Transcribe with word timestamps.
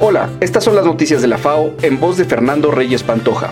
Hola, 0.00 0.30
estas 0.40 0.62
son 0.62 0.76
las 0.76 0.84
noticias 0.84 1.22
de 1.22 1.28
la 1.28 1.38
FAO 1.38 1.74
en 1.82 1.98
voz 1.98 2.16
de 2.16 2.24
Fernando 2.24 2.70
Reyes 2.70 3.02
Pantoja. 3.02 3.50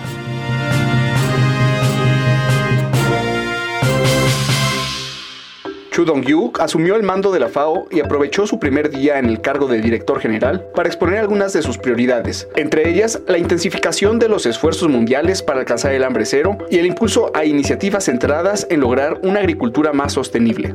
Chu 5.94 6.04
Dong-yu 6.04 6.52
asumió 6.58 6.96
el 6.96 7.04
mando 7.04 7.30
de 7.30 7.38
la 7.38 7.48
FAO 7.48 7.86
y 7.88 8.00
aprovechó 8.00 8.48
su 8.48 8.58
primer 8.58 8.90
día 8.90 9.20
en 9.20 9.26
el 9.26 9.40
cargo 9.40 9.68
de 9.68 9.80
director 9.80 10.18
general 10.18 10.66
para 10.74 10.88
exponer 10.88 11.20
algunas 11.20 11.52
de 11.52 11.62
sus 11.62 11.78
prioridades, 11.78 12.48
entre 12.56 12.88
ellas 12.88 13.20
la 13.28 13.38
intensificación 13.38 14.18
de 14.18 14.28
los 14.28 14.44
esfuerzos 14.44 14.88
mundiales 14.88 15.40
para 15.40 15.60
alcanzar 15.60 15.92
el 15.92 16.02
hambre 16.02 16.26
cero 16.26 16.58
y 16.68 16.78
el 16.78 16.86
impulso 16.86 17.30
a 17.32 17.44
iniciativas 17.44 18.06
centradas 18.06 18.66
en 18.70 18.80
lograr 18.80 19.20
una 19.22 19.38
agricultura 19.38 19.92
más 19.92 20.14
sostenible. 20.14 20.74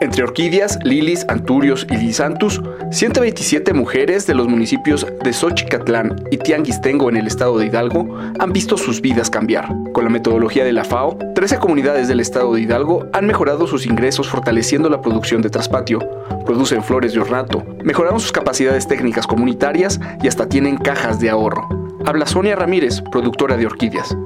Entre 0.00 0.22
orquídeas, 0.24 0.78
lilis, 0.82 1.26
anturios 1.28 1.86
y 1.90 1.96
lisantus, 1.98 2.62
127 2.90 3.74
mujeres 3.74 4.26
de 4.26 4.34
los 4.34 4.48
municipios 4.48 5.06
de 5.22 5.32
Xochicatlán 5.34 6.24
y 6.30 6.38
Tianguistengo 6.38 7.10
en 7.10 7.18
el 7.18 7.26
estado 7.26 7.58
de 7.58 7.66
Hidalgo 7.66 8.16
han 8.38 8.50
visto 8.50 8.78
sus 8.78 9.02
vidas 9.02 9.28
cambiar. 9.28 9.68
Con 9.92 10.04
la 10.04 10.10
metodología 10.10 10.64
de 10.64 10.72
la 10.72 10.84
FAO, 10.84 11.18
13 11.34 11.58
comunidades 11.58 12.08
del 12.08 12.20
estado 12.20 12.54
de 12.54 12.62
Hidalgo 12.62 13.08
han 13.12 13.26
mejorado 13.26 13.66
sus 13.66 13.84
ingresos 13.84 14.26
fortaleciendo 14.30 14.88
la 14.88 15.02
producción 15.02 15.42
de 15.42 15.50
traspatio, 15.50 15.98
producen 16.46 16.82
flores 16.82 17.12
de 17.12 17.20
ornato, 17.20 17.62
mejoraron 17.84 18.20
sus 18.20 18.32
capacidades 18.32 18.88
técnicas 18.88 19.26
comunitarias 19.26 20.00
y 20.22 20.28
hasta 20.28 20.48
tienen 20.48 20.78
cajas 20.78 21.20
de 21.20 21.28
ahorro. 21.28 21.68
Habla 22.06 22.24
Sonia 22.24 22.56
Ramírez, 22.56 23.02
productora 23.12 23.58
de 23.58 23.66
orquídeas. 23.66 24.16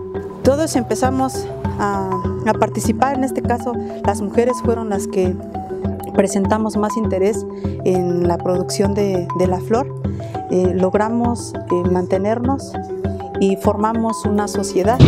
Todos 0.45 0.77
empezamos 0.77 1.47
a, 1.79 2.11
participar, 2.61 3.17
en 3.17 3.25
este 3.25 3.41
caso 3.43 3.73
las 4.05 4.21
mujeres 4.21 4.55
fueron 4.63 4.91
las 4.91 5.09
que 5.09 5.35
presentamos 6.15 6.77
más 6.77 6.97
interés 6.97 7.45
en 7.85 8.29
la 8.29 8.37
producción 8.39 8.95
de, 8.95 9.27
de 9.39 9.47
la 9.47 9.59
flor, 9.61 9.93
eh, 10.51 10.73
logramos 10.75 11.55
eh, 11.55 11.91
mantenernos 11.91 12.73
y 13.41 13.57
formamos 13.57 14.25
una 14.27 14.47
sociedad. 14.47 14.99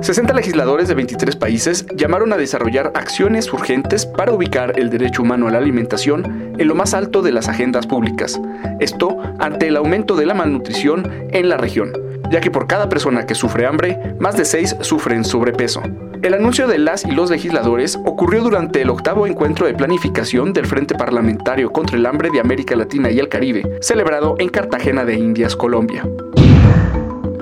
60 0.00 0.34
legisladores 0.34 0.88
de 0.88 0.94
23 0.94 1.36
países 1.36 1.86
llamaron 1.94 2.32
a 2.32 2.36
desarrollar 2.36 2.92
acciones 2.94 3.52
urgentes 3.52 4.04
para 4.06 4.32
ubicar 4.32 4.78
el 4.78 4.90
derecho 4.90 5.22
humano 5.22 5.46
a 5.46 5.50
la 5.50 5.58
alimentación 5.58 6.54
en 6.58 6.68
lo 6.68 6.74
más 6.74 6.94
alto 6.94 7.22
de 7.22 7.32
las 7.32 7.48
agendas 7.48 7.86
públicas. 7.86 8.40
Esto 8.80 9.16
ante 9.38 9.68
el 9.68 9.76
aumento 9.76 10.16
de 10.16 10.26
la 10.26 10.34
malnutrición 10.34 11.10
en 11.30 11.48
la 11.48 11.56
región, 11.56 11.92
ya 12.30 12.40
que 12.40 12.50
por 12.50 12.66
cada 12.66 12.88
persona 12.88 13.26
que 13.26 13.34
sufre 13.34 13.66
hambre, 13.66 14.16
más 14.18 14.36
de 14.36 14.44
6 14.44 14.76
sufren 14.80 15.24
sobrepeso. 15.24 15.82
El 16.22 16.32
anuncio 16.34 16.66
de 16.66 16.78
las 16.78 17.04
y 17.04 17.10
los 17.10 17.30
legisladores 17.30 17.98
ocurrió 18.04 18.42
durante 18.42 18.80
el 18.80 18.90
octavo 18.90 19.26
encuentro 19.26 19.66
de 19.66 19.74
planificación 19.74 20.52
del 20.52 20.66
Frente 20.66 20.94
Parlamentario 20.94 21.70
contra 21.70 21.98
el 21.98 22.06
Hambre 22.06 22.30
de 22.30 22.40
América 22.40 22.74
Latina 22.76 23.10
y 23.10 23.18
el 23.18 23.28
Caribe, 23.28 23.78
celebrado 23.80 24.34
en 24.38 24.48
Cartagena 24.48 25.04
de 25.04 25.14
Indias, 25.14 25.54
Colombia. 25.54 26.08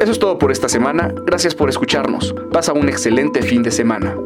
Eso 0.00 0.10
es 0.10 0.18
todo 0.18 0.36
por 0.36 0.50
esta 0.50 0.68
semana, 0.68 1.14
gracias 1.24 1.54
por 1.54 1.68
escucharnos. 1.68 2.34
Pasa 2.52 2.72
un 2.72 2.88
excelente 2.88 3.40
fin 3.42 3.62
de 3.62 3.70
semana. 3.70 4.16